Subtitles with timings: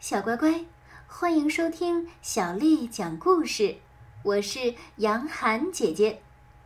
[0.00, 0.64] 小乖乖，
[1.06, 3.76] 欢迎收听小丽讲故事。
[4.22, 6.22] 我是杨涵姐姐。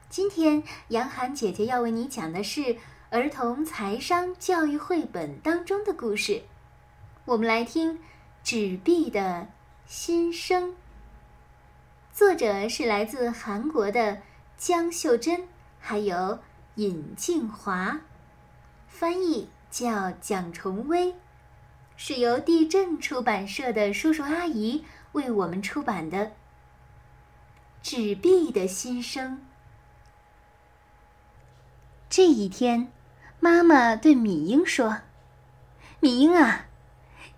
[0.08, 2.76] 今天杨涵姐姐要为你讲的是
[3.10, 6.44] 儿童财商教育绘本当中的故事。
[7.24, 7.98] 我们来听
[8.44, 9.48] 《纸币的
[9.85, 10.71] 心声》。
[12.12, 14.22] 作者是来自韩国的
[14.56, 15.48] 江秀珍，
[15.80, 16.38] 还有
[16.77, 18.01] 尹静华，
[18.87, 21.16] 翻译叫蒋崇威。
[21.97, 26.27] 是由地震出版社的叔叔阿姨为我们出版的
[27.82, 29.32] 《纸币的心声》。
[32.10, 32.92] 这一天，
[33.41, 34.98] 妈妈对米英说
[36.01, 36.66] ：“米英啊，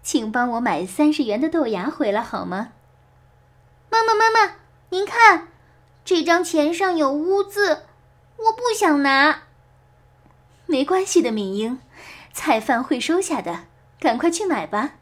[0.03, 2.73] 请帮我买三十元的豆芽回来好吗？”
[3.91, 4.57] 妈妈，妈妈，
[4.91, 5.49] 您看，
[6.05, 7.85] 这张钱上有污渍，
[8.37, 9.43] 我不想拿。
[10.67, 11.79] 没关系的，米英，
[12.33, 13.65] 菜贩会收下的。
[13.99, 14.95] 赶快去买吧。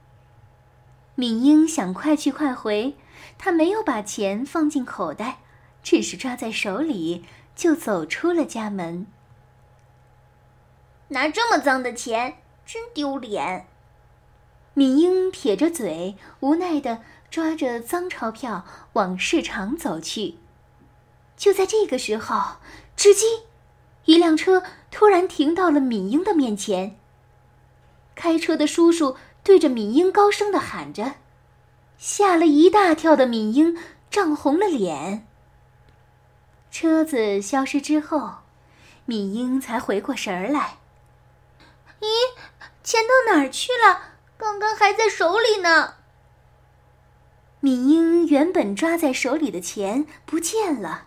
[1.14, 2.96] 敏英想快去快回，
[3.38, 5.38] 她没有把钱放进口袋，
[5.82, 9.06] 只是抓在手里就走出了家门。
[11.08, 13.68] 拿这么脏的钱，真丢脸！
[14.72, 18.64] 敏英撇着嘴，无奈的抓着脏钞票
[18.94, 20.38] 往市场走去。
[21.36, 22.56] 就在这个时候，
[22.96, 23.42] 吱叽，
[24.06, 26.98] 一辆车突然停到了敏英的面前。
[28.14, 31.14] 开车的叔叔对着敏英高声的喊着，
[31.98, 33.76] 吓了一大跳的敏英
[34.10, 35.26] 涨红了脸。
[36.70, 38.36] 车子消失之后，
[39.04, 40.78] 敏英才回过神儿来。
[42.00, 42.06] 咦，
[42.82, 44.14] 钱到哪儿去了？
[44.36, 45.94] 刚刚还在手里呢。
[47.60, 51.06] 敏英原本抓在手里的钱不见了。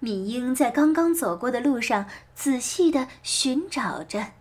[0.00, 4.32] 敏英在刚刚走过的路上仔细的寻找着。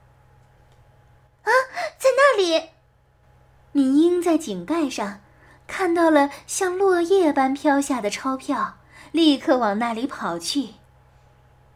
[1.43, 1.51] 啊，
[1.97, 2.69] 在那里！
[3.71, 5.21] 敏英在井盖上
[5.67, 8.79] 看到了像落叶般飘下的钞票，
[9.11, 10.69] 立刻往那里跑去。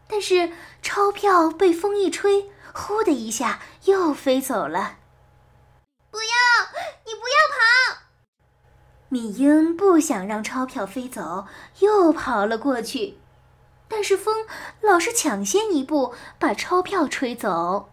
[0.07, 0.51] 但是
[0.81, 4.97] 钞票被风一吹，呼的一下又飞走了。
[6.11, 6.27] 不要！
[7.05, 8.01] 你不要跑！
[9.09, 11.47] 敏英不想让钞票飞走，
[11.79, 13.19] 又跑了过去。
[13.87, 14.47] 但是风
[14.81, 17.92] 老是抢先一步，把钞票吹走。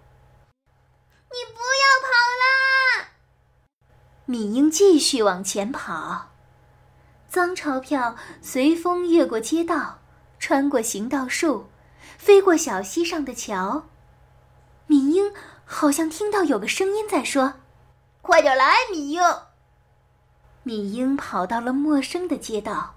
[1.33, 2.11] 你不要跑
[2.43, 3.11] 啦！
[4.25, 6.31] 米英继续往前跑，
[7.29, 10.01] 脏钞票随风越过街道，
[10.41, 11.71] 穿过行道树，
[12.19, 13.87] 飞过小溪上的桥。
[14.89, 15.33] 米英
[15.65, 17.55] 好像听到有个声音在说
[18.23, 19.23] ：“快点来，米英！”
[20.65, 22.97] 米英跑到了陌生的街道，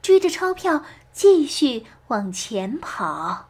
[0.00, 3.48] 追着钞票继续往前跑。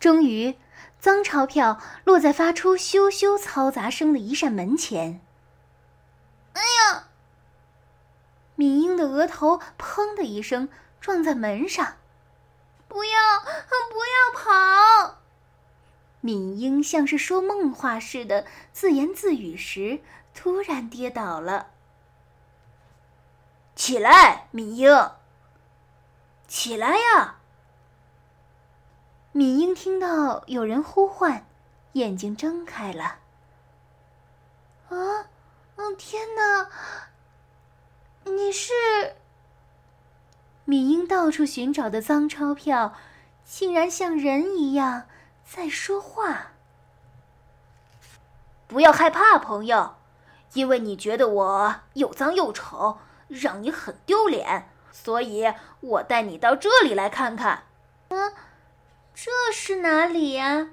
[0.00, 0.58] 终于。
[0.98, 5.20] 脏钞票落在发出咻咻嘈杂声的一扇门前。
[6.54, 7.04] 哎呀！
[8.56, 10.68] 敏英的额头砰的一声
[11.00, 11.96] 撞在门上。
[12.88, 13.10] 不要，
[13.90, 14.42] 不要
[15.04, 15.18] 跑！
[16.20, 20.00] 敏英像是说梦话似的自言自语时，
[20.34, 21.68] 突然跌倒了。
[23.76, 25.10] 起来，敏英！
[26.48, 27.36] 起来呀！
[29.32, 31.46] 敏英听到有人呼唤，
[31.92, 33.18] 眼睛睁开了。
[34.88, 35.28] 啊，
[35.76, 36.70] 嗯，天哪！
[38.24, 38.72] 你是？
[40.64, 42.94] 敏英到处寻找的脏钞票，
[43.44, 45.04] 竟然像人一样
[45.44, 46.52] 在说话。
[48.66, 49.94] 不要害怕，朋友，
[50.54, 57.64] 因为你觉得我又脏又丑，让你很丢脸，所以我带你到这里来看看。
[58.08, 58.32] 嗯。
[59.20, 60.68] 这是哪里呀？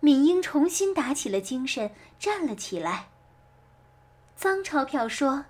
[0.00, 3.10] 米英重新打起了精神，站了起来。
[4.34, 5.44] 脏钞票说：“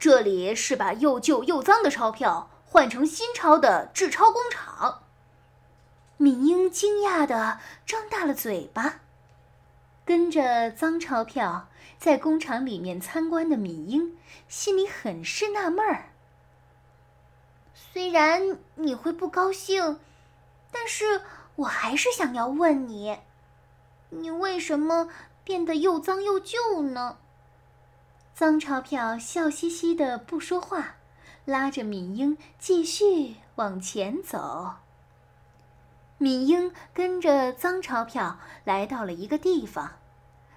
[0.00, 5.04] 这里是把又旧又脏的钞票换成新钞的制钞工厂。”
[6.18, 9.02] 米英惊讶的张大了嘴巴。
[10.04, 11.68] 跟着脏钞票
[12.00, 14.18] 在工厂里面参观的米英，
[14.48, 16.08] 心里很是纳闷儿。
[17.72, 20.00] 虽然你会不高兴。
[20.70, 21.22] 但是
[21.56, 23.18] 我还是想要问你，
[24.10, 25.08] 你为什么
[25.44, 27.18] 变得又脏又旧呢？
[28.34, 30.96] 脏钞票笑嘻嘻的不说话，
[31.44, 34.74] 拉着米英继续往前走。
[36.18, 39.98] 米英跟着脏钞票来到了一个地方，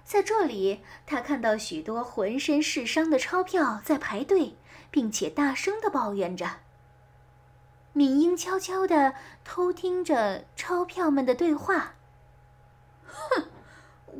[0.04, 4.56] 在这里，他看到许多浑身是伤的钞票在排队，
[4.90, 6.61] 并且大声的抱怨着。
[7.92, 11.94] 米英悄悄地偷听着钞票们的对话。
[13.04, 13.48] 哼，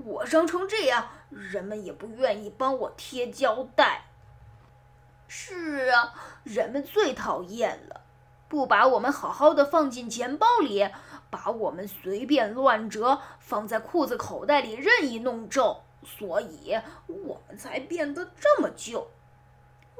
[0.04, 4.04] 我伤成这样，人们也不愿意帮我贴胶带。
[5.26, 6.12] 是啊，
[6.44, 8.02] 人们最讨厌了，
[8.48, 10.90] 不把我们好好的放进钱包里，
[11.30, 19.10] 把我们随便乱折，放在裤子口袋里任意弄皱，所以我们才变得这么旧。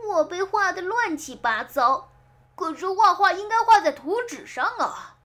[0.07, 2.12] 我被画的乱七八糟，
[2.63, 5.19] 可是画画应该画在图纸上啊。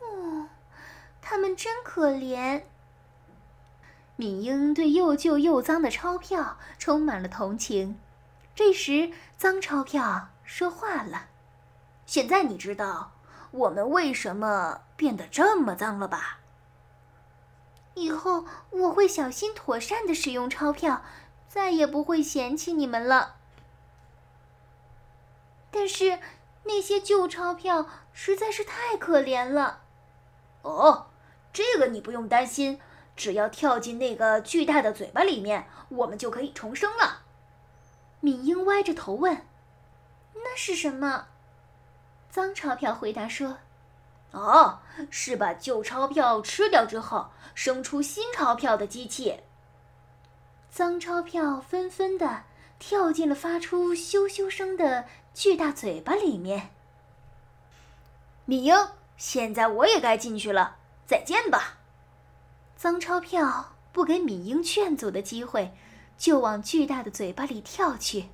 [0.00, 0.48] 哦，
[1.22, 2.64] 他们真可怜。
[4.16, 7.98] 敏英对又旧又脏的钞票充满了同情。
[8.54, 11.28] 这时，脏钞票说话了
[12.04, 13.12] ：“现在你知道
[13.50, 16.40] 我们为什么变得这么脏了吧？
[17.94, 21.02] 以后我会小心妥善的使用钞票，
[21.48, 23.36] 再也不会嫌弃你们了。
[25.70, 26.18] 但是
[26.64, 29.82] 那些旧钞票实在是太可怜了。
[30.62, 31.06] 哦，
[31.52, 32.80] 这个你不用担心，
[33.16, 37.22] 只要跳进那个巨大的嘴巴里面，我们就可以重生了。”
[38.20, 39.46] 敏英歪着头问
[40.34, 41.28] ：“那是什么？”
[42.30, 43.58] 脏钞票回答说
[44.32, 49.40] ：“哦，是把旧钞票吃掉之后生出新钞票的机器。”
[50.70, 52.42] 脏钞票纷纷的
[52.78, 56.70] 跳进了发出咻咻声的巨大嘴巴里面。
[58.44, 58.74] 敏英，
[59.16, 60.76] 现在我也该进去了，
[61.06, 61.78] 再见吧。
[62.76, 65.74] 脏钞票不给敏英劝阻的机会。
[66.18, 68.30] 就往巨大的嘴巴里跳去，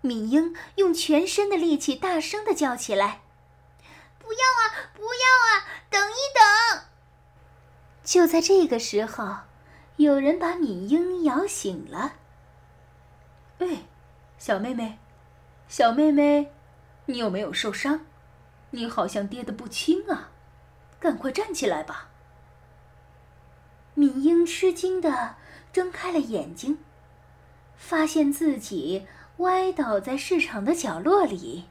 [0.00, 3.20] 敏英用全身的力气大声的叫起来
[4.18, 6.84] ：“不要啊，不要啊，等一等！”
[8.02, 9.40] 就在这个时候，
[9.96, 12.14] 有人把敏英摇醒了。
[13.58, 13.82] “哎，
[14.38, 14.98] 小妹妹，
[15.68, 16.52] 小妹妹，
[17.06, 18.00] 你有没有受伤？
[18.70, 20.30] 你好像跌得不轻啊，
[20.98, 22.10] 赶快站起来吧！”
[23.94, 25.36] 敏英吃惊的
[25.72, 26.78] 睁开了眼睛。
[27.76, 29.06] 发现自己
[29.38, 31.66] 歪倒在市场的角落里。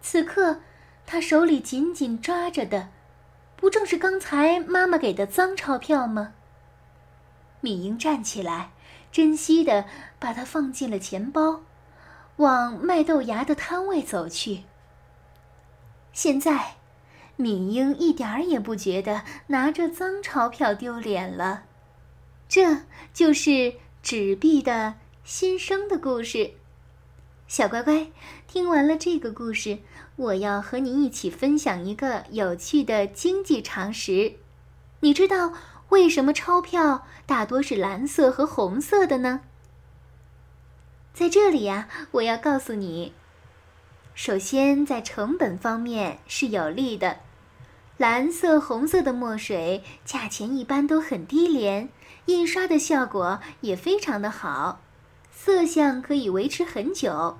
[0.00, 0.60] 此刻，
[1.04, 2.88] 他手里紧紧抓着的，
[3.56, 6.34] 不正是刚才妈妈给的脏钞票吗？
[7.60, 8.70] 敏英站起来，
[9.12, 9.84] 珍惜的
[10.18, 11.60] 把它放进了钱包，
[12.36, 14.62] 往卖豆芽的摊位走去。
[16.12, 16.78] 现在，
[17.36, 21.62] 敏英一点儿也不觉得拿着脏钞票丢脸了，
[22.48, 22.78] 这
[23.12, 23.74] 就是。
[24.02, 26.54] 纸币的新生的故事，
[27.46, 28.08] 小乖乖，
[28.48, 29.78] 听完了这个故事，
[30.16, 34.38] 我要和你一起分享一个有趣的经济常识。
[34.98, 35.52] 你知道
[35.92, 39.42] 为什么钞票大多是蓝色和红色的呢？
[41.12, 43.12] 在这里呀，我要告诉你，
[44.14, 47.18] 首先在成本方面是有利的，
[47.98, 51.90] 蓝色、红色的墨水价钱一般都很低廉。
[52.24, 54.80] 印刷的效果也非常的好，
[55.30, 57.36] 色相可以维持很久，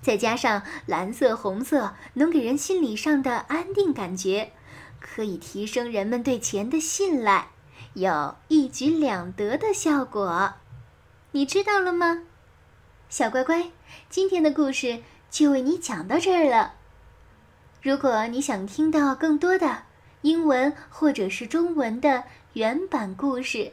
[0.00, 4.52] 再加上蓝色、红色能给人心理上的安定感觉，
[5.00, 7.48] 可以提升人们对钱的信赖，
[7.94, 10.54] 有一举两得的效果。
[11.32, 12.22] 你知道了吗，
[13.08, 13.70] 小乖乖？
[14.08, 16.74] 今天的故事就为你讲到这儿了。
[17.82, 19.82] 如果你想听到更多的
[20.22, 23.72] 英文或者是中文的原版故事，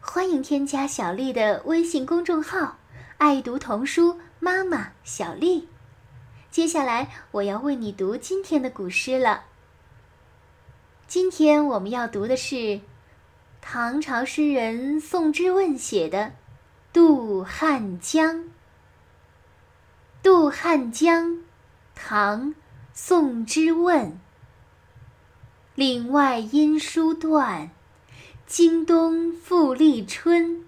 [0.00, 2.78] 欢迎添加小丽的微信公众号
[3.18, 5.68] “爱读童书妈妈小丽”。
[6.50, 9.44] 接下来我要为你读今天的古诗了。
[11.06, 12.80] 今天我们要读的是
[13.66, 16.18] 唐朝诗人宋之问写的
[16.92, 18.36] 《渡汉江》。
[20.22, 21.30] 《渡汉江》，
[21.94, 22.50] 唐·
[22.92, 24.20] 宋之问。
[25.74, 27.70] 岭外音书断。
[28.46, 30.66] 经冬复历春，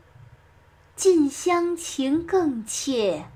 [0.96, 3.26] 近乡情更怯，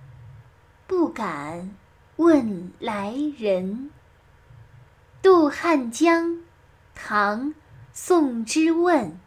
[0.86, 1.76] 不敢
[2.16, 3.90] 问来人。
[5.22, 6.30] 《渡汉江》
[6.94, 7.50] 唐·
[7.92, 9.20] 宋之问。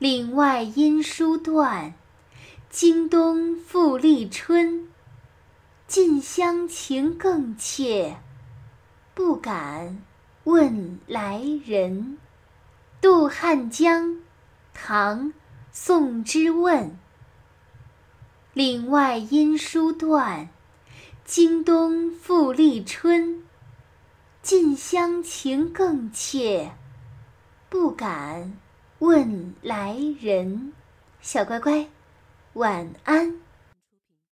[0.00, 1.94] 岭外音书断，
[2.68, 4.88] 经冬复历春，
[5.86, 8.16] 近乡情更怯，
[9.14, 10.02] 不敢
[10.42, 12.18] 问来人。
[13.00, 14.08] 《渡汉江》
[14.74, 15.28] 唐·
[15.70, 16.98] 宋之问。
[18.52, 20.48] 岭外音书断，
[21.24, 23.44] 经冬复历春。
[24.42, 26.72] 近乡情更怯，
[27.70, 28.58] 不敢
[29.04, 30.72] 问来人。
[31.20, 31.86] 小乖乖，
[32.54, 33.43] 晚安。